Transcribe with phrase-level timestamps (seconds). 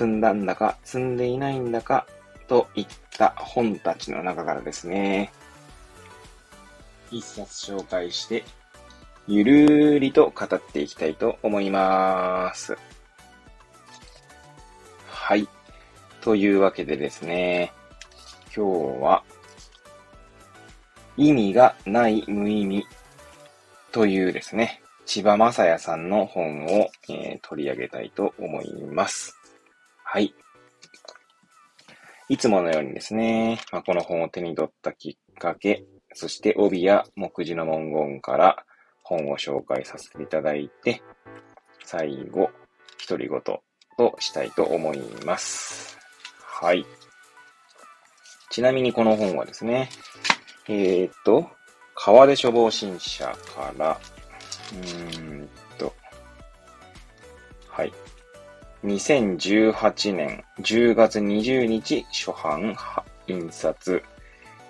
[0.00, 2.06] 積んだんだか積んでいないんだか
[2.48, 2.86] といっ
[3.18, 5.30] た本たちの中からですね、
[7.10, 8.42] 一冊紹介して
[9.28, 12.78] ゆるーりと語っていきたいと思います。
[15.06, 15.46] はい。
[16.22, 17.70] というわけでですね、
[18.56, 19.22] 今日は、
[21.18, 22.86] 意味がない無意味
[23.92, 29.39] というですね、千葉雅也さんの本を、えー、取り上げたいと思います。
[30.12, 30.34] はい。
[32.28, 35.84] いつものようにですね、まあ、この本を手に取ったきっかけ、
[36.14, 38.64] そして帯や目次の文言から、
[39.04, 41.00] 本を紹介させていただいて、
[41.84, 42.50] 最後、
[43.08, 43.62] 独り言と
[44.18, 45.96] したいと思います。
[46.40, 46.84] はい。
[48.50, 49.90] ちなみにこの本はですね、
[50.66, 51.48] えー、っと、
[51.94, 54.00] 川出処方新社から、
[54.72, 55.94] うーんと、
[57.68, 57.92] はい。
[58.84, 62.74] 2018年10月20日初版
[63.26, 64.02] 印刷。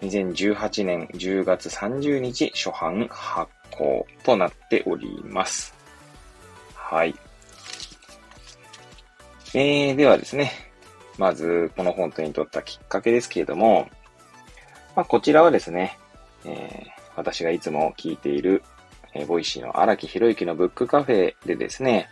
[0.03, 5.75] 2018年10月30日初版発行となっております。
[6.75, 7.15] はい。
[9.55, 10.53] えー、ではですね、
[11.19, 13.89] まず、この本当に取ったきっかけですけれども、
[14.97, 15.99] まあ、こちらはですね、
[16.45, 18.63] えー、私がいつも聞いている、
[19.15, 22.09] えー、 Voicy の荒木博行のブックカフェでですね、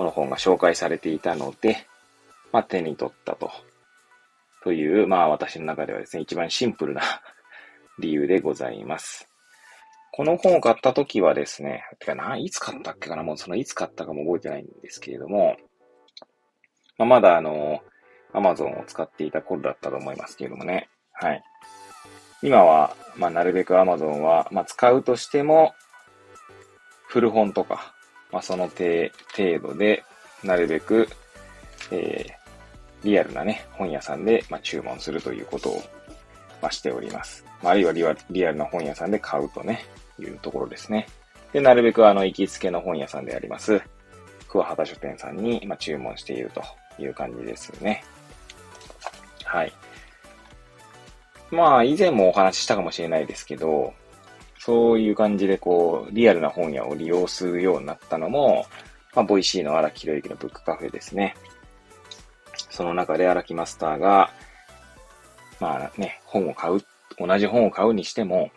[0.00, 1.86] この本が紹介されていたので、
[2.52, 3.50] まあ、手に取ったと。
[4.64, 7.02] という、まあ私の中ではですね、一番シンプルな
[8.00, 9.28] 理由でございます。
[10.12, 13.22] この本を買った時はですね、てかな、いつ買ったっけかな？
[13.22, 15.58] もうそのいつ買ったかも覚えてないんですけれども、
[16.96, 17.82] まあ、まだあの、
[18.32, 20.88] アマゾンを使っていた頃だったと思いますけれどもね。
[21.12, 21.42] はい。
[22.42, 25.74] 今は、まあ、なるべくアマゾンは、まあ、使うとしても、
[27.06, 27.94] 古本とか、
[28.32, 29.10] まあ、その程
[29.60, 30.04] 度で、
[30.42, 31.08] なるべく、
[31.90, 35.82] えー、リアルなね、本屋さんで、まあ、注文するということを、
[36.62, 37.44] まあ、しております。
[37.62, 39.84] まあ、あるいはリリアルな本屋さんで買うとね、
[40.18, 41.06] いうところですね。
[41.52, 43.80] で、なるべくあの、行きつけの本屋さんであります、
[44.48, 46.62] 桑畑書店さんに、ま注文していると
[47.02, 48.04] いう感じですね。
[49.44, 49.72] はい。
[51.50, 53.92] まあ、以前もお話ししたかもしれないですけど、
[54.70, 58.66] そういう感じでこう、リアルな本屋を利用するようになったのも、
[59.16, 61.34] まあ、 Voicy の荒木博行のブックカフェですね。
[62.70, 64.30] その中で荒木マスターが、
[65.58, 66.80] まあね、本を買う、
[67.18, 68.52] 同じ本を買うにしても、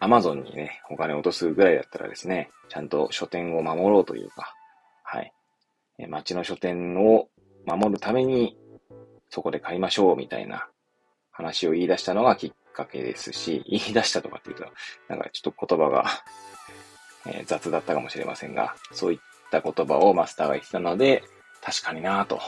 [0.00, 4.52] アマゾンにね、お金を落とすぐらいだったらですね、ちゃんと書店を守ろうというか、
[5.04, 5.32] はい。
[6.08, 7.28] 街の書店を
[7.66, 8.58] 守るために、
[9.30, 10.68] そこで買いましょう、みたいな
[11.30, 14.64] 話を言い出したのがきっかけですし、 言い出したとかっていうと、
[15.08, 16.04] なんかちょっと言葉が
[17.26, 19.18] え、雑だったかもしれませんが、そういっ
[19.50, 21.24] た言葉をマスターが言ってたので、
[21.60, 22.40] 確かになぁと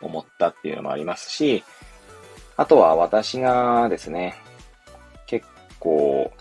[0.00, 1.62] 思ったっていうのもありますし、
[2.56, 4.34] あとは私がですね、
[5.26, 5.46] 結
[5.78, 6.32] 構、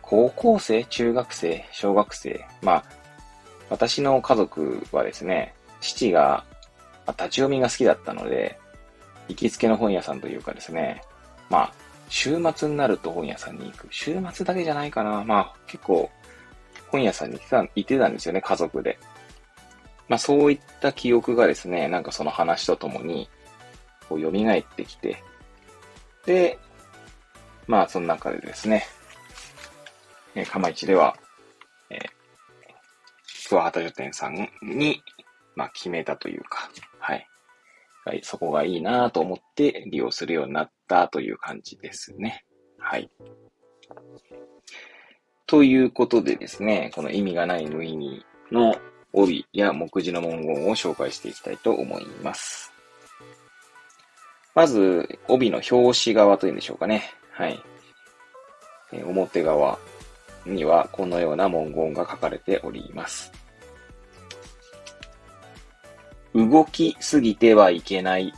[0.00, 2.84] 高校生、中学生、小学生、まあ、
[3.68, 6.44] 私の家族はですね、父が
[7.08, 8.58] 立ち読みが好きだったので、
[9.28, 11.02] 行きつけの本屋さんというかですね、
[11.48, 11.74] まあ、
[12.12, 13.88] 週末になると本屋さんに行く。
[13.90, 15.24] 週末だけじゃないかな。
[15.24, 16.10] まあ、結構、
[16.88, 18.98] 本屋さんに行ってたんですよね、家族で。
[20.08, 23.30] まあ、そういった記憶がですね、なんかその話とともに、
[24.10, 25.24] こう、蘇ってきて、
[26.26, 26.58] で、
[27.66, 28.84] まあ、その中でですね、
[30.34, 31.16] えー、釜市では、
[31.88, 35.02] えー、桑畑書店さんに、
[35.56, 36.68] まあ、決めたというか、
[38.04, 38.20] はい。
[38.22, 42.44] そこがいいなと思って利用するようになったという感じですね。
[42.78, 43.10] はい。
[45.46, 48.74] ということでですね、この意味がない無意味の
[49.12, 52.72] 帯や目次の文言を紹介していきたいと思います。
[54.54, 57.04] まず、帯の表紙側というんでしょうかね。
[57.30, 57.62] はい。
[58.92, 59.78] 表側
[60.44, 63.32] にはこのような文言が書かれております。
[66.34, 68.32] 動きすぎてはいけない。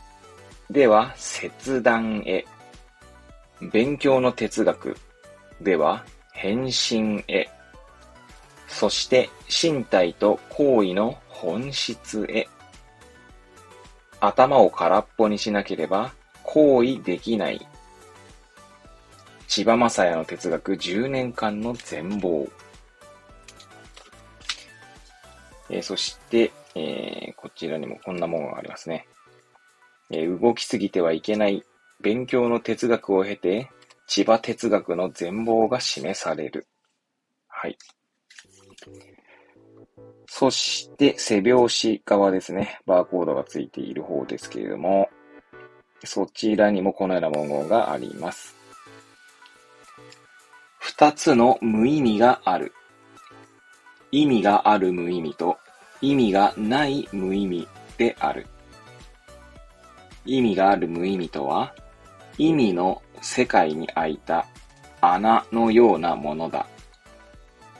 [0.70, 2.44] では、切断へ。
[3.72, 4.96] 勉強の哲学。
[5.60, 7.48] では、変身へ。
[8.68, 12.48] そして、身体と行為の本質へ。
[14.20, 16.12] 頭を空っぽにしなければ
[16.42, 17.66] 行為できない。
[19.46, 22.48] 千葉雅也の哲学10年間の全貌。
[25.70, 29.06] えー、そして、えー、こちらにもこんなものがありますね。
[30.10, 31.64] えー、動きすぎてはいけない
[32.00, 33.70] 勉強の哲学を経て、
[34.06, 36.66] 千葉哲学の全貌が示される。
[37.48, 37.78] はい。
[40.26, 42.80] そして、背表紙側ですね。
[42.86, 45.08] バーコードがついている方ですけれども、
[46.04, 48.54] そちらにもこのような文言があります。
[50.78, 52.74] 二つの無意味がある。
[54.10, 55.56] 意味がある無意味と
[56.10, 58.46] 意味がない無意味である。
[60.26, 61.74] 意味がある無意味とは、
[62.36, 64.46] 意味の世界に開いた
[65.00, 66.66] 穴のようなものだ。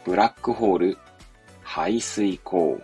[0.05, 0.99] ブラックホール、
[1.63, 2.81] 排水口。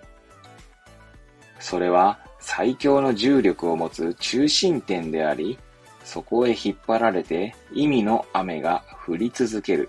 [1.58, 5.58] それは最強の重力を持つ中心点であり、
[6.04, 9.88] そこへ引っ張られて意味の雨が降り続ける。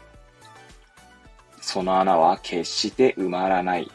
[1.62, 3.89] その穴は決して埋まらない。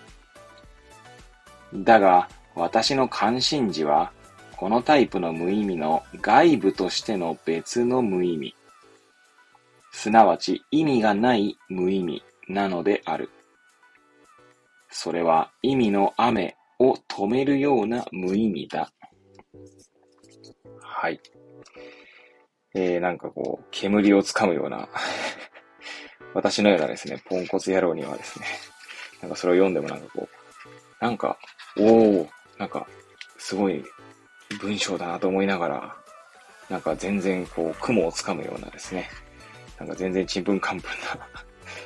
[1.85, 4.13] だが、私の関心事は、
[4.57, 8.55] このタイプの無意味の外部としての別の無意味。
[9.93, 13.31] すなわち意味がない無意味なのである。
[14.91, 18.91] それは意味の雨を止めるような無意味だ。
[20.81, 21.21] はい。
[22.75, 24.89] えー、なんかこう、煙をつかむような
[26.37, 28.47] 私のようなですね、ポンコツ野郎にはですね、
[29.23, 30.29] なんかそれを読んでもなんかこ
[31.01, 31.39] う、なんか、
[31.79, 32.29] おお
[32.59, 32.87] なんか、
[33.39, 33.85] すごい
[34.61, 35.97] 文章だなと思いながら、
[36.71, 39.09] なんか全然こう、雲をつかむようなですね、
[39.79, 41.27] なんか全然ちんぷんかんぷんな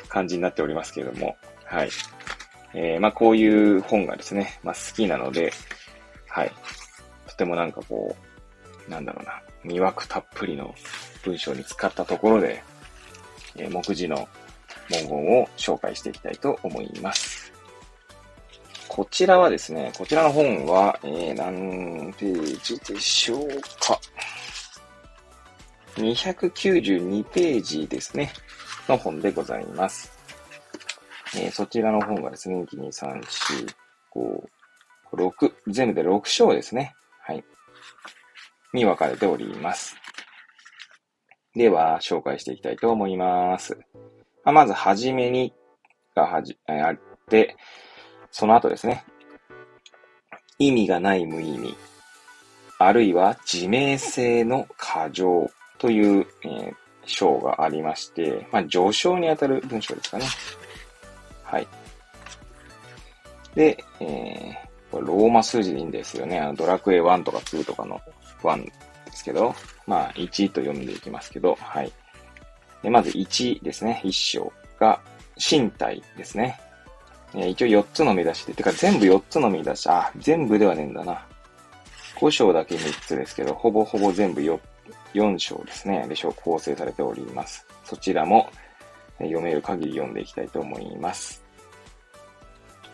[0.09, 1.91] 感じになっておりますけれども、はい。
[2.73, 5.53] えー、まあこういう本がですね、まあ好きなので、
[6.29, 6.53] はい。
[7.27, 8.17] とてもなんかこ
[8.89, 10.75] う、なんだろうな、魅惑たっぷりの
[11.25, 12.63] 文章に使ったところで、
[13.57, 14.29] えー、目次の
[14.89, 17.40] 文言を紹介していきたいと思います。
[18.93, 23.49] こちらはですね、こちらの本は、えー、何ページでしょう
[23.79, 23.97] か。
[25.95, 28.33] 292ページですね、
[28.89, 30.11] の本でございます。
[31.37, 33.75] えー、そちらの本がですね、1、2、3、4、
[34.13, 34.49] 5、
[35.15, 36.93] 6、全部で6章ですね。
[37.21, 37.45] はい。
[38.75, 39.95] に分かれております。
[41.55, 43.79] では、紹介していきたいと思います。
[44.45, 45.55] ま、ず、はじめに
[46.17, 46.99] がはじ、あっ
[47.29, 47.57] て、
[48.31, 49.05] その後ですね。
[50.59, 51.75] 意味がない無意味。
[52.79, 56.75] あるいは自明性の過剰という、えー、
[57.05, 60.25] 章がありまして、まあ、上昇にあたる文章ですかね。
[61.45, 61.69] はい。
[63.55, 66.39] で、えー、これローマ数字でいいんですよね。
[66.39, 68.01] あのドラクエ1とか2とかの
[68.43, 68.73] 1で
[69.13, 69.55] すけど、
[69.87, 71.93] まあ、1と読んでいきますけど、はい。
[72.83, 74.01] でまず1ですね。
[74.05, 75.01] 1章が
[75.37, 76.61] 身体ですね。
[77.35, 81.25] 一応4つの見出しで、てか全部4つの見出し、あ、全部ではねえんだな。
[82.17, 84.59] 5章だけ3つですけど、ほぼほぼ全部 4,
[85.15, 86.07] 4章ですね。
[86.09, 87.67] で、章構成されております。
[87.85, 88.51] そちらも
[89.19, 91.43] 読める限り読んでいきたいと思います。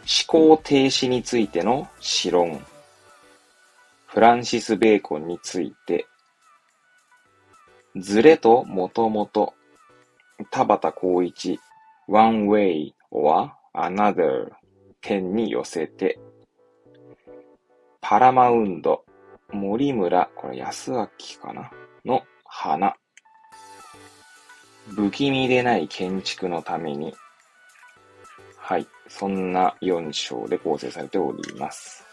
[0.07, 2.65] 思考停止についての詩論。
[4.07, 6.07] フランシス・ベーコンについて。
[7.97, 9.55] ズレともともと。
[10.51, 11.59] 田畑光一。
[12.09, 14.51] one way or another
[15.01, 16.19] 点に寄せて、
[18.01, 19.05] パラマウンド、
[19.53, 21.07] 森村、これ安明
[21.41, 21.71] かな？
[22.05, 22.95] の花。
[24.89, 27.15] 不気味でない建築のために、
[28.57, 28.87] はい。
[29.09, 32.05] そんな4章で構成されております。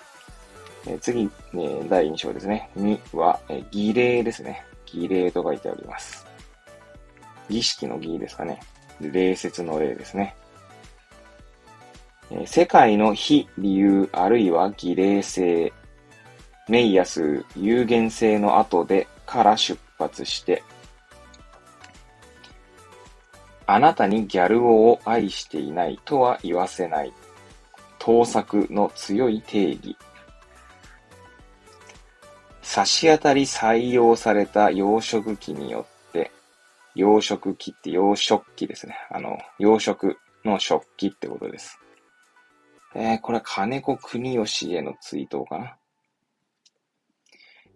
[0.85, 2.69] え次、え第2章ですね。
[2.77, 4.65] 2は、え儀礼ですね。
[4.85, 6.25] 儀礼と書いてあります。
[7.49, 8.59] 儀式の儀ですかね。
[8.99, 10.35] 礼節の礼ですね。
[12.45, 15.71] 世界の非理由あるいは儀礼性、
[16.67, 20.63] メイヤス有限性の後でから出発して、
[23.65, 27.13] あなたにギャル王を愛していないとは言わせない。
[27.99, 29.95] 盗作の強い定義。
[32.61, 36.31] 差し当たり採用された養殖機によって、
[36.95, 38.95] 養殖機って養殖機ですね。
[39.09, 41.79] あの、養殖の食器ってことです。
[42.95, 45.77] えー、これは金子国義へのツイートかな。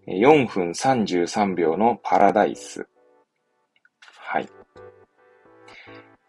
[0.08, 2.88] 4分33秒のパラダイス。
[4.20, 4.50] はい。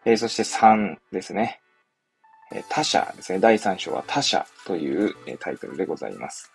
[0.05, 1.61] えー、そして3ですね。
[2.51, 3.39] えー、他者ですね。
[3.39, 6.51] 第3章は他者という、えー、タイトルでございます。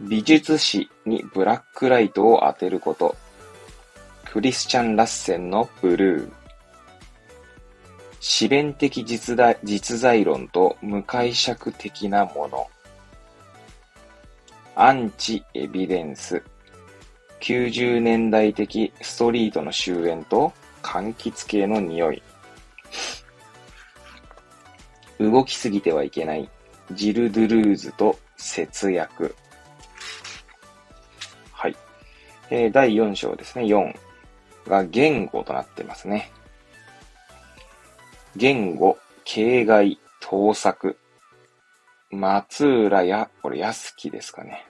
[0.00, 3.16] 美術史にブラックライトを当てること。
[4.32, 6.41] クリスチャン・ラッセンのブルー。
[8.24, 12.70] 詩弁的実在実在論と無解釈的なもの。
[14.76, 16.40] アンチエビデンス。
[17.40, 20.52] 90年代的ストリートの終焉と
[20.82, 22.22] 柑橘系の匂い。
[25.18, 26.48] 動きすぎてはいけない。
[26.92, 29.34] ジル・ドゥルーズと節約。
[31.50, 31.76] はい。
[32.50, 33.64] えー、第4章ですね。
[33.64, 33.92] 4
[34.68, 36.30] が言語となってますね。
[38.34, 40.98] 言語、形骸、盗作。
[42.10, 44.66] 松浦や、これ安木ですかね。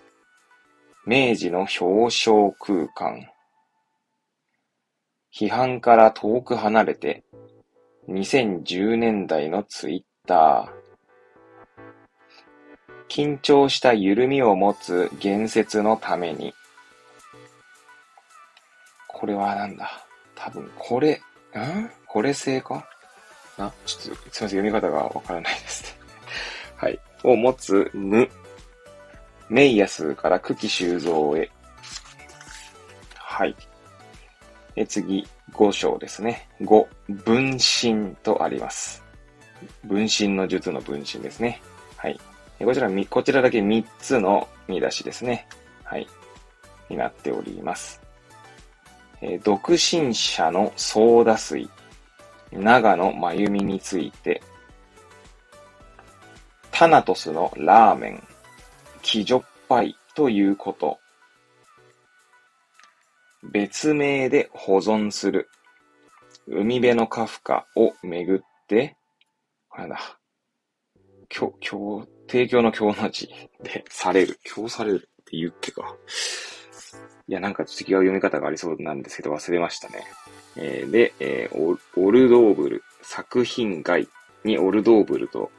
[1.07, 3.29] 明治の表彰空間。
[5.33, 7.23] 批判から遠く離れて、
[8.09, 10.83] 2010年代のツイッター。
[13.09, 16.53] 緊張した緩みを持つ言説のために。
[19.07, 19.89] これはなんだ？
[20.35, 21.21] 多分、これ、ん？
[22.07, 22.89] これ性か？
[23.59, 25.99] あ、ちょっと、すみません、読み方がわからないですね。
[26.77, 27.01] はい。
[27.25, 28.29] を持つ無。
[29.49, 31.51] メイヤスから久喜修造へ。
[33.15, 33.55] はい。
[34.77, 36.49] え次、五章ですね。
[36.63, 39.05] 五、分身とあります。
[39.85, 41.61] 分身の術の分身ですね。
[41.97, 42.19] はい。
[42.59, 45.47] こちら、こちらだけ三つの見出しですね。
[45.85, 46.07] はい。
[46.89, 48.01] になっております。
[49.21, 51.69] え独身者のソーダ水。
[52.53, 54.43] 長野真由美について、
[56.71, 58.23] タナトスのラーメン、
[59.03, 60.99] キジョッパイということ。
[63.53, 65.49] 別名で保存する。
[66.47, 68.97] 海辺のカフカをめぐって、
[69.71, 70.19] あれだ。
[71.35, 73.29] 今日、今日、提供の今日の字
[73.63, 74.39] でされる。
[74.55, 75.97] 今日されるって言っけか。
[77.29, 80.05] いや、なんか次は読み方がありそうなんですけど忘れましたね。
[80.57, 84.09] えー、で、えー、オルドーブル、作品外
[84.45, 85.51] にオルドーブルと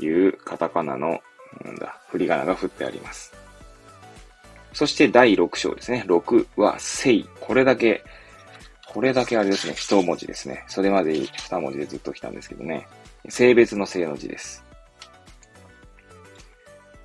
[0.00, 1.20] いうカタカナの、
[1.64, 3.32] なんだ、振り仮名が振ってあります。
[4.72, 6.04] そして第6章ですね。
[6.06, 7.24] 6は、聖。
[7.40, 8.04] これだけ、
[8.86, 9.74] これだけあれですね。
[9.74, 10.64] 一文字ですね。
[10.68, 12.86] それまで二文字でずっと来たんですけどね。
[13.28, 14.64] 性別の性の字です。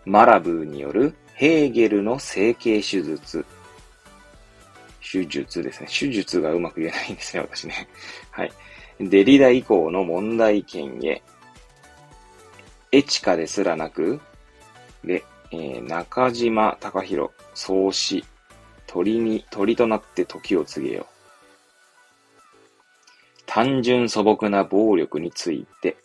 [0.06, 3.46] マラブーによるヘーゲルの整形手術
[5.02, 5.88] 手術ですね。
[5.88, 7.90] 手術がうまく言えないんですね、私ね。
[8.32, 8.54] はい。
[9.02, 11.22] デリダ以降の問題点へ。
[12.94, 14.22] エチカですらなく、
[15.04, 18.24] で、えー、中島隆弘、創始、
[18.88, 21.06] 鳥に、鳥となって時を告げよう。
[23.46, 25.98] 単純素朴な暴力について、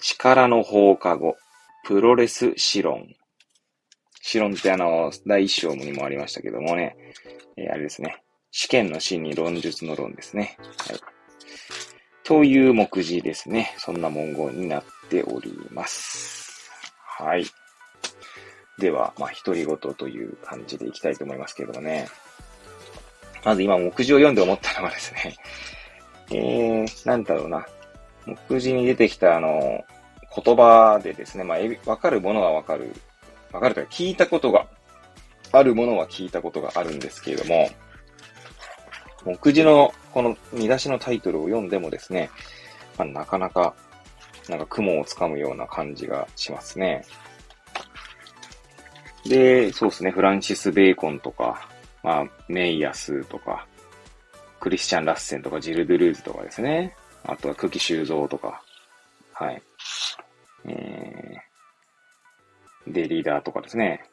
[0.00, 1.36] 力の放課後、
[1.84, 3.08] プロレス史論。
[4.20, 6.96] シロンってあの、第一章にもありましたけどもね、
[7.56, 8.22] えー、あれですね。
[8.52, 10.56] 試験の真に論述の論ですね。
[10.88, 11.00] はい。
[12.22, 13.74] という目次ですね。
[13.78, 16.70] そんな文言になっております。
[17.18, 17.44] はい。
[18.78, 22.06] では、まあ、独り言という感じでいきたいと思いますけどもね。
[23.44, 25.36] まず今、目次を読んで思ったのはですね、
[26.30, 27.66] えー、なんだろうな。
[28.24, 29.84] 目次に出てきたあの、
[30.34, 31.58] 言葉でですね、まあ、
[31.90, 32.94] わかるものはわかる
[33.52, 34.66] わかるというか、聞いたことが
[35.52, 37.68] あるものは聞いたことがあるんですけれども、
[39.24, 42.30] 目次のこの見出しのタイトルを読んでもですね、
[42.98, 43.74] まあ、なかなか、
[44.48, 47.04] なんか雲をつかむような感じがしますね。
[49.24, 51.68] で、そうですね、フランシス・ベーコンとか、
[52.02, 53.66] まあ、メイヤスとか、
[54.58, 56.94] クリスチャン・ラッセンとか、ジル・ドゥルーズとかですね。
[57.24, 58.62] あとは久喜修造とか、
[59.32, 59.62] はい。
[60.66, 64.04] えー、で、リーダーとかですね。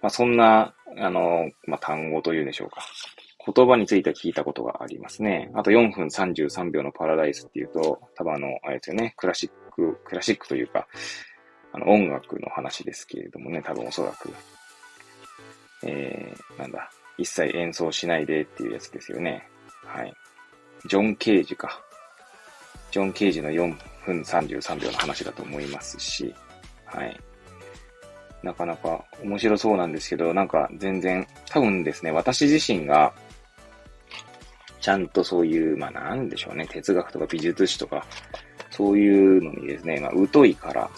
[0.00, 2.82] まあ、そんな、あの、まあ、単語というんでしょうか。
[3.44, 5.50] 言葉については聞いたことがありますね。
[5.54, 10.86] あと4分33秒のパラダイスっていうと、多分あの、あれですよね、クラシック、クラシックというか、
[11.72, 14.32] あの、音楽の話ですけれどもね、多分おそらく。
[15.84, 19.48] えー、なんだ、一切演奏しないでっていうやつですよね。
[19.84, 20.14] はい。
[20.86, 21.82] ジョン・ケージか。
[22.92, 26.32] ジョン・ケージの4分33秒の話だと思いますし、
[26.84, 27.20] はい。
[28.42, 33.12] なかなか面白そうなんですけど、なんか全然、多分ですね、私自身が、
[34.80, 38.04] ちゃんとそういう、まあなんでしょうね、哲学とか美術史とか、
[38.70, 40.90] そういうのにですね、まあ疎いから、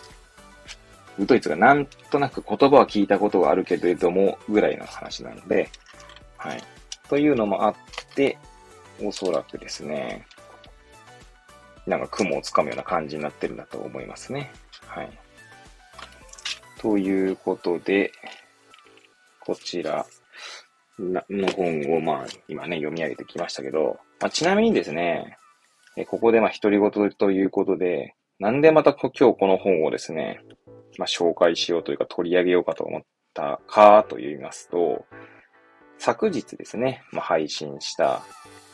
[1.29, 5.71] 疎いつがなんとなく言葉は聞いたことがあるけれども、ぐらいの話なので、
[6.39, 6.63] はい。
[7.09, 7.75] というのもあっ
[8.17, 8.37] て、
[9.01, 10.27] おそらくですね、
[11.87, 14.51] なんか雲をつかむような感じになってるんだと思いますね。
[14.87, 15.11] はい。
[16.81, 18.13] ということで、
[19.41, 20.07] こちら
[20.99, 25.37] の本を、まあ、今ね、読み上げてきましたけど、まあ、ちなみにですね、
[26.09, 30.41] ここでまあ、独り言ということで、なんでまた今日この本をですね、
[30.99, 35.05] まあ、紹介しようというか取り上げようかと思ったかと言いますと、
[35.99, 38.23] 昨日ですね、まあ、配信した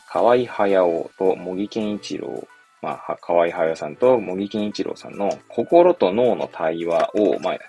[0.09, 2.47] 河合駿と茂木健一郎、
[2.81, 7.59] まあ、河合駿さんと茂木健一郎さんの心と脳の対話を、まあ、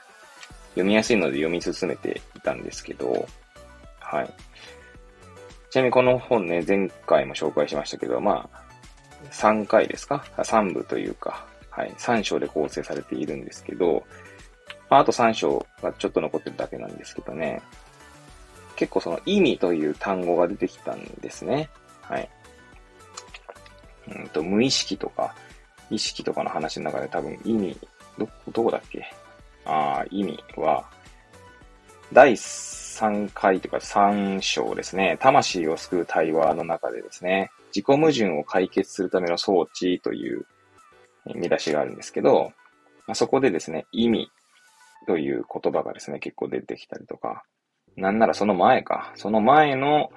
[0.71, 3.26] 読みやすいので読み進めていたんですけど、
[4.00, 4.35] はい。
[5.71, 8.62] ちなみにこの本ね、前回も紹介しましたけど、まあ、
[9.31, 14.04] 3回ですか ?3 部というか、はい、3章で構成されているんですけど、
[14.90, 17.62] まあ、あと3章がちょっと残ってるだけなんですけどね、
[18.76, 21.71] 結構その意味という単語が出てきたんですね。
[22.02, 22.28] はい。
[24.14, 25.35] うんと、無意識とか、
[25.90, 27.78] 意識とかの話の中で多分意味、
[28.19, 29.07] ど、どこだっけ？
[29.64, 30.85] ああ、意味は、
[32.12, 35.16] 第3回とか3章ですね。
[35.21, 40.47] 魂を救う対話の中でですね、自己矛盾を解決するための装置という
[41.35, 42.52] 見出しがあるんですけど、
[43.07, 44.31] まあ、そこでですね、意味
[45.07, 47.45] という言葉がですね、結構出てきたりとか、
[47.97, 50.11] なんならその前か、その前の、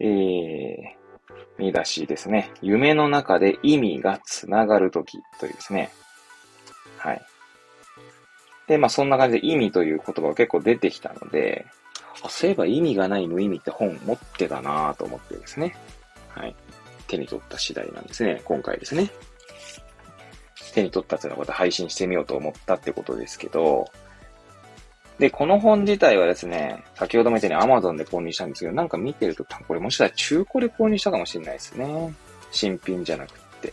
[0.00, 0.97] えー、
[1.58, 2.50] 見出しですね。
[2.62, 5.90] 夢の中で意味がつながるときというですね。
[6.98, 7.22] はい。
[8.66, 11.66] で、まあそんな感じで意味という言葉が結構出てきたので、
[12.22, 15.76] あそういえば意味がない無意味って本持ってたなぁと思ってですね。
[16.28, 16.54] はい。
[17.06, 18.42] 手に取った次第なんですね。
[18.44, 19.10] 今回ですね。
[20.74, 23.86] 手に取ったというのこと配信してみようと思ったってことですけど、
[25.18, 32.14] で、この本自体はですね、先ほども言ったように Amazon で購入したんですけど、なんか見てると、これもしかしたら中古で購入したかもしれないですね。
[32.52, 33.72] 新品じゃなくて。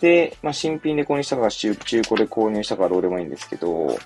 [0.00, 3.96] で、まあ、新品で購入したか中、中古で購入したかどうでもいいんですけど、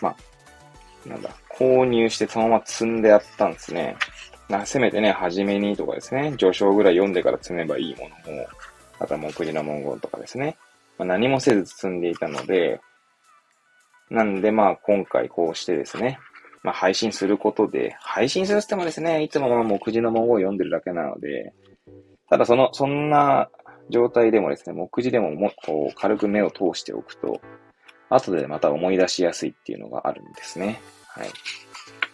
[0.00, 3.96] まあ、なんだ、購入してそのまま積んでやったんですね。
[4.48, 8.46] なせめてね、初めにとかですね、序章ぐらい読んでから積めばいいものも、
[8.98, 10.56] あとは目次の文言とかですね。
[10.96, 12.80] まあ、何もせず積んでいたので、
[14.10, 16.18] なんでまあ今回こうしてですね、
[16.62, 21.52] まあ配信することで、配信するってもですね、いつもまあ目次の文言を読んでるだけなので、
[22.28, 23.48] ただその、そんな
[23.90, 27.40] 状態でもですね、目次でももこう軽く目を通しておくと、
[28.10, 30.80] 後でまた思い出しやすいっていうのがあるんですね。
[31.08, 31.28] はい。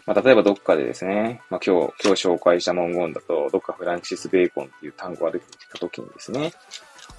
[0.07, 6.53] まあ、例えばどっかでですね、まあ、今日、今日紹介した文言だと、どっかフランシス・ベーコンっていう単語が出てきた時にですね、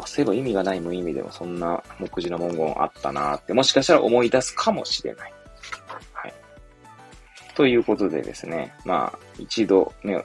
[0.03, 5.33] あ、そういえば意味がない無意味でもそんな目次の文言あったなって、もしかしたら思い出すかもしれない。
[6.13, 6.33] はい。
[7.55, 10.23] ということでですね、まあ、一度目を、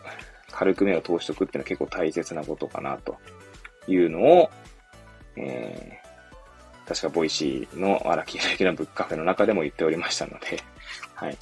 [0.50, 3.16] 軽く目を通しておくっていうのは結構大切なことかなと
[3.88, 4.50] いうのを、
[5.36, 10.62] えー、確か Voicy の荒木博行のブックカフェの中でも言っておりましたので、
[11.14, 11.36] はい。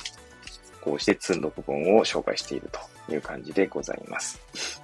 [0.80, 4.83] こうして積ん読部分を紹介しているという感じでございます。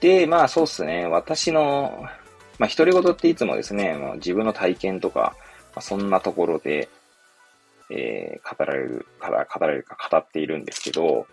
[0.00, 1.06] で、まあそうっすね。
[1.06, 2.04] 私の、
[2.58, 5.34] まあ独り言っていつもですね、まあ、自分の体験とか、
[5.74, 6.88] まあ、そんなところで、
[7.90, 11.26] えー、語られる、から語られるか語っているんですけど、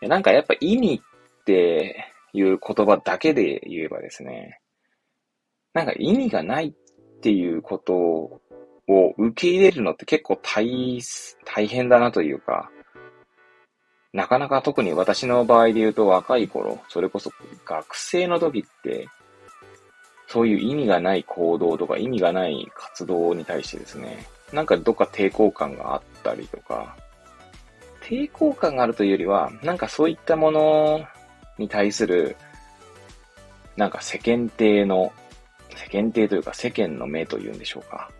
[0.00, 4.60] なんかやっぱ意味っていう言葉だけで言えばですね、
[5.74, 8.40] なんか意味がないっていうことを
[9.18, 11.00] 受け入れるのって結構大、
[11.44, 12.70] 大変だなというか、
[14.12, 17.30] なかなか特に私の場合で言うと若い頃、それこそ
[17.64, 19.08] 学生の時って、
[20.26, 26.96] そういう意味がない行動とか意味がない活動に対してですね、なんかどっか抵抗感があったりとか、
[28.02, 31.04] 抵抗感があるというよりは、なんかそういったもの
[31.58, 32.36] に対する、
[33.76, 35.12] なんか世間体の、
[35.76, 38.10] 世間体というか世間の目というんでしょうか。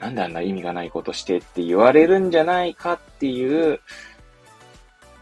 [0.00, 3.80] なんであんな意味がないことしてって言われるんじゃないかっていう、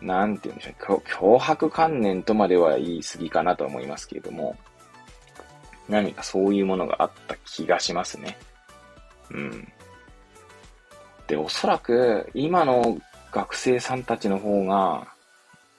[0.02, 1.02] なんて言うんでしょう、
[1.36, 4.56] 脅迫観念とまでは言い過ぎかなと思いますけれども、
[5.88, 8.38] 何かそういうものがあった気がしますね。
[9.30, 9.72] うん。
[11.26, 12.98] で、おそらく今の
[13.30, 15.08] 学生さんたちの方が、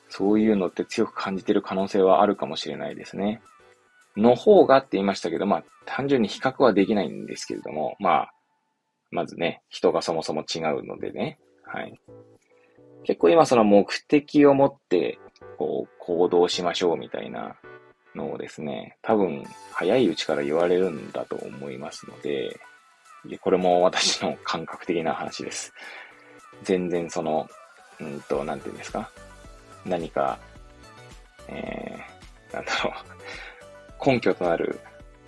[0.10, 3.42] そういうのって強く感じてる可能性はあるかもしれないですね。
[4.16, 8.34] の方がって言いましたけど、まあ、単純に比較はできないんですけれども、まあ、
[9.12, 12.00] まずね、人がそもそも違うのでね、はい。
[13.06, 15.20] 結構今その目的を持って、
[15.58, 17.56] こう、行動しましょうみたいな
[18.16, 22.60] のをですね、多分、早いうちから言われるんだと思いますので、
[23.26, 25.74] でこれも私の感覚的な話です。
[26.64, 27.48] 全然その、
[28.00, 29.10] うんと、なんて言うんですか？
[29.86, 30.38] 何か、
[31.48, 32.94] えー、なんだろ
[34.02, 34.80] う、根拠となる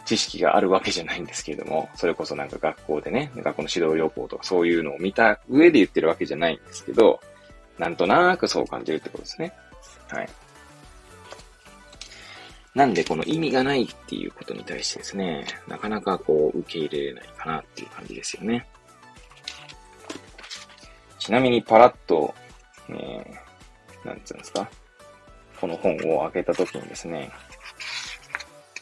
[0.06, 7.22] 知識があるわけじゃないんですけれども、それこそなんか学校でね、学校の指導要項とかそういうのを見た上で言ってるわけじゃないんですけど、
[7.78, 9.54] なんとなくそう感じるってことですね。
[10.10, 10.30] はい。
[12.74, 18.68] なんでこの意味がないっていうことに対してですね、なかなかこう受け入れれないかなっていう感じですよね。
[21.20, 22.34] ちなみにパラッと、
[22.90, 24.70] えー、なんつうんですか
[25.60, 27.32] この本を開けた時にですね、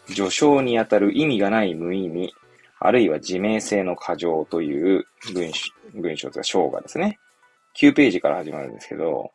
[0.07, 2.33] 序章にあたる意味がない無意味、
[2.79, 7.19] あるいは自明性の過剰という文章、文章とか章がですね、
[7.79, 9.31] 9ページから始まるんですけど、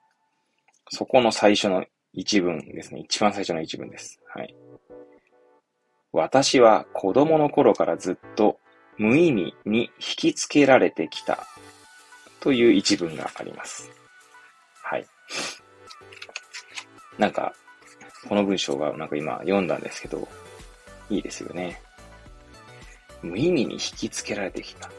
[0.91, 3.01] そこの最初の一文ですね。
[3.01, 4.21] 一番最初の一文です。
[4.35, 4.55] はい。
[6.13, 8.59] 私は子供の頃からずっと
[8.97, 11.47] 無意味に引きつけられてきた
[12.41, 13.91] という一文があります。
[14.83, 15.07] はい。
[17.19, 17.53] なんか、
[18.29, 20.27] この文章がなんか今読んだんですけど、
[21.11, 21.81] いいですよね。
[23.23, 24.91] 無意味に引きつけられてきた。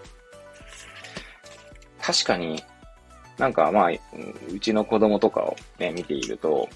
[2.02, 2.63] 確かに、
[3.39, 6.69] なんかまあ、うちの子供とかをね、見ていると、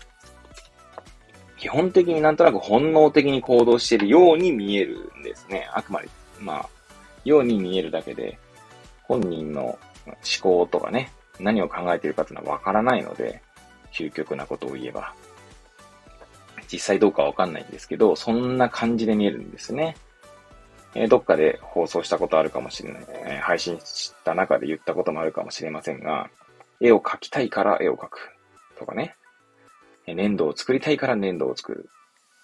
[1.58, 5.70] 基本的になんとなく本能的に行動しているように見えるんですね。
[5.74, 6.70] あくまで、まあ、
[7.26, 8.40] ように見えるだけで、
[9.04, 13.42] 本人の思考とかね、何を考えているかというのはわからないので、
[13.92, 15.14] 究極なことを言えば。
[16.72, 19.96] 実際どうかわかんないんですけど、そんな感じで見えるんですね。
[20.96, 26.30] えー、どっかで放送したことあるかもしれない、えー、配信した中で言ったこともあるかもしれませんが、
[26.84, 28.20] 絵を描きたいから絵を描く。
[28.78, 29.16] とかね。
[30.06, 31.90] 粘土を作りたいから粘土を作る。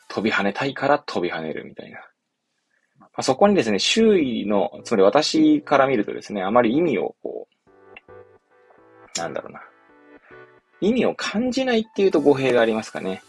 [0.08, 1.99] 飛び跳ねたいから飛び跳ねるみたいな。
[2.99, 7.47] まあ、そこにですね、周囲の、つまり私から見るとですね、あまり意味をこ
[9.17, 9.62] う、なんだろうな。
[10.82, 13.21] 意味を感じないっていうと語弊がありますかね。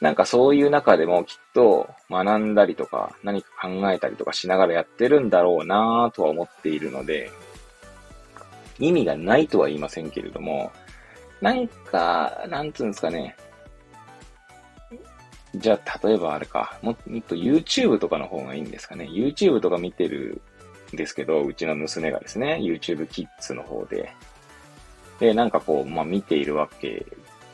[0.00, 7.32] なんかそういう中でもきっと学んだりとか何か考えたりとかしながらやってるんだろうなぁとは思っているので、
[8.78, 10.72] 意味がないとは言いませんけれども、
[11.40, 13.36] 何か、なんつうんですかね。
[15.54, 19.08] じゃあ、例えばあれか、もっと YouTube とかの方がいいんですかね。
[19.10, 20.40] YouTube とか見てる
[20.92, 24.12] んですけど、うちの娘がですね、YouTube Kids の方で。
[25.20, 27.06] で、なんかこう、まあ見ているわけ、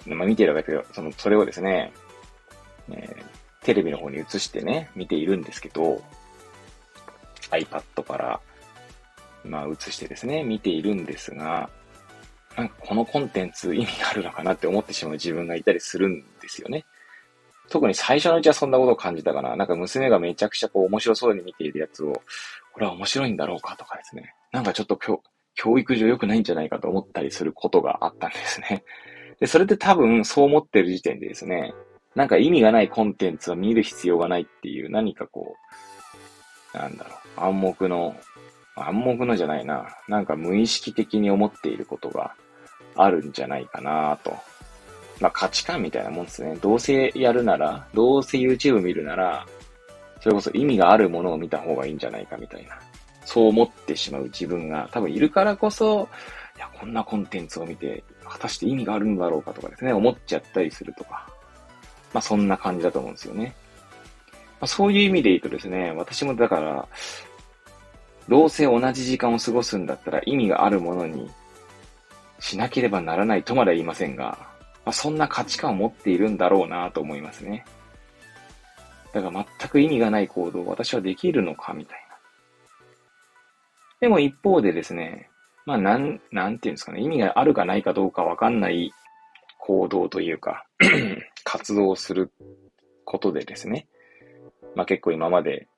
[0.07, 1.93] まあ見ているわけで、その、それをですね、
[2.91, 6.03] えー、テレビの方に移してね、見ているんですけど、
[7.51, 8.41] iPad から、
[9.45, 11.71] まあ映してですね、見ているんですが、
[12.57, 16.85] なんかこのコンテンツ意味があるのかなって思ってしまう自分がいたりするんですよね。
[17.69, 19.57] 特に最初のうちはそんなことを感じたかな。
[19.57, 22.13] なんか娘がめちゃくちゃこう面白そうに見ているやつを、
[22.73, 24.35] これは面白いんだろうかとかですね。
[24.53, 25.23] なんかちょっと教
[25.55, 28.85] 教育上良くないんじゃないかと思ったりすることがあったんですね。
[29.41, 31.73] で、それで多分そう思ってる時点でですね、
[32.15, 35.57] なんか意味がないコンテンツは見る必要がないっていう何かこ
[36.75, 38.17] う、なんだろう、暗黙の、
[38.77, 42.35] 暗黙のじゃないな、なんか無意識的に思っていることが
[42.97, 44.37] あるんじゃないかなと。
[45.21, 46.57] まあ価値観みたいなもんですね。
[46.61, 49.47] どうせやるなら、どうせ YouTube 見るなら、
[50.21, 52.79] それこそ意味があるものを見た方がいいんじゃないかみたいな。
[53.25, 56.09] そう思ってしまう自分が多分いるからこそ、
[56.57, 61.29] いや、こんなコンテンツを見て、果たして意味があるんだろうかとかですね、思っちゃったりするとか。
[62.13, 63.55] まあそんな感じだと思うんですよね。
[64.61, 66.89] まあ、そういう意味で言うとですね、私もだから、
[68.29, 71.31] どうせ同じ時間を過ごすんだったら意味があるものに
[72.41, 74.39] しなければならないとまでは言いませんが、
[74.85, 77.65] まあ、そんな価値観を持っているんだろうなと思いますね。
[79.13, 82.17] だから全く意味がない行動を私はできるのかみたいな。
[84.01, 85.31] でも一方でですね、
[85.65, 88.93] まあなん、なんていうんですかね、意味があるかないかどうかわかんない
[89.59, 90.67] 行動というか
[91.45, 92.33] 活動する
[93.05, 93.87] ことでですね、
[94.75, 95.69] まあ結構今まで、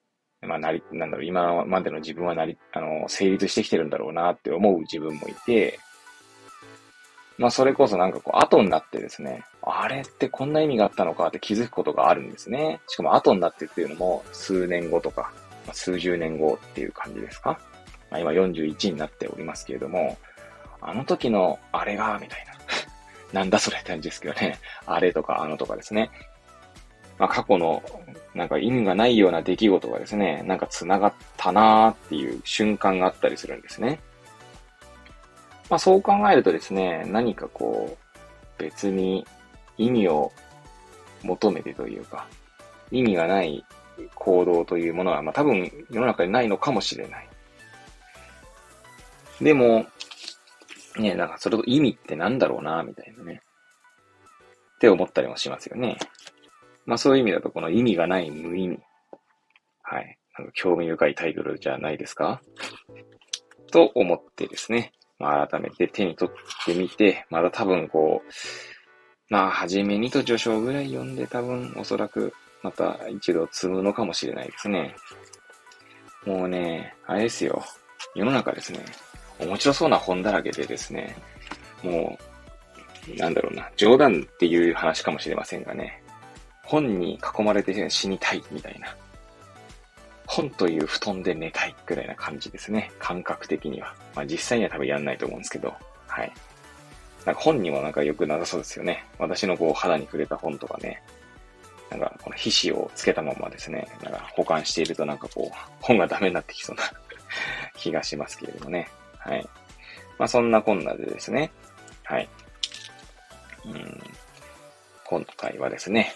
[0.47, 5.79] まあなり、なんだろう、今までの自分はなり、あの、成立してきてるんだろうなって思う自分もいて、
[7.39, 12.81] まあそれこそなんかこう後になってですね、あれってこんな意味があったのかって気づくことがあるんですね。
[12.87, 15.33] しかも後になってっていうのも数年後とか、
[15.67, 17.59] ま、数十年後っていう感じですか？
[18.11, 20.17] まあ、今41になっておりますけれども、
[20.81, 22.55] あの時のあれが、みたいな。
[23.41, 24.59] なんだそれって感じですけどね。
[24.87, 26.11] あれとかあのとかですね。
[27.19, 27.83] まあ過去の
[28.35, 33.99] なんか意味がないような出来事がですね、なんか繋がったなーっていう瞬間があったりするんですね。
[35.71, 39.27] まあそう考えるとですね、何かこう、別に
[39.79, 40.33] 意味を
[41.23, 42.27] 求めてというか、
[42.91, 43.65] 意味がない
[44.15, 47.29] 行動というものは、まあ多分世の中にないのかもしれない。
[49.41, 49.87] でも、
[50.99, 53.43] ね、なんかそれと意味ってなんだろうな、みたいなね。
[54.77, 55.97] って思ったりもしますよね。
[56.87, 58.79] まあそういう意味だと、この意味がない無意味。
[59.83, 60.19] はい。
[60.39, 62.41] なんか興味深いタイトルじゃないですか？
[63.71, 68.31] と思ってですね、まあ改めて手に取ってみて、まだ多分こう、
[69.29, 74.95] まあ、はじめにと序章ぐらい読んで多分おそらくまた一度積むのかもしれないですね。
[76.25, 77.65] もうね、あれですよ。
[78.15, 78.85] 世の中ですね、
[79.41, 81.17] 面白そうな本だらけでですね、
[81.83, 82.17] も
[83.13, 86.05] う、なんだろうな、冗談っていう話かもしれませんがね、
[86.67, 88.95] 本に囲まれて死にたいみたいな。
[90.27, 92.91] 本という布団で寝たいぐらいな感じですね。
[92.99, 93.95] 感覚的には。
[94.15, 95.73] まあ実際には多分やんないと思うんですけど。
[96.09, 96.33] はい。
[97.25, 99.05] なんか本にもなんか良くなさそうですよね。
[99.19, 101.03] 私のこう肌に触れた本とかね。
[101.91, 106.83] なんかこの皮脂をつけたままですね、なんか保管しているとなんかこう、本がダメになってきそうな
[107.77, 108.89] 気がしますけれどもね。
[109.19, 109.49] はい。
[110.19, 111.51] まあそんなこんなでですね。
[112.03, 112.29] はい。
[113.65, 114.03] うん。
[115.05, 116.13] 今回はですね、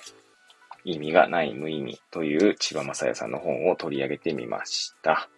[0.84, 5.28] 意味がない無意味という千葉正也さんの本を取り上げてみました。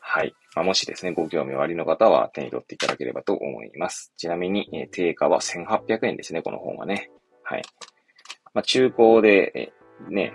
[0.00, 0.34] はい。
[0.56, 4.12] まあ、もしですね、ご興味おありの方は手に取っていただければと思います。
[4.16, 7.10] ちなみに、えー、定価は1800円ですね、この本はね。
[7.44, 7.62] はい。
[8.52, 9.72] まあ、中古で、え
[10.08, 10.32] ね、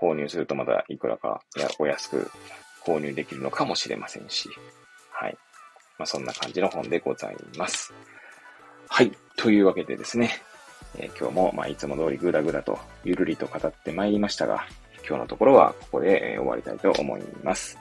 [0.00, 2.30] 購入するとまだいくらかやお安く
[2.84, 4.48] 購入できるのかもしれませんし。
[5.10, 5.36] はい。
[5.98, 7.92] まあ、そんな感じの本でございます。
[8.88, 9.12] はい。
[9.36, 10.30] というわけでですね、
[10.96, 14.66] えー、今日も、まあ、いつも通りぐだぐだとゆるりと語ってまいりましたが、
[15.06, 17.78] 今日のところはここで、え、終わりたいと思います。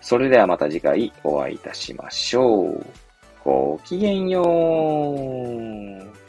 [0.00, 2.86] それではまた次回お会いいたしましょう。
[3.44, 6.25] ごきげんよう。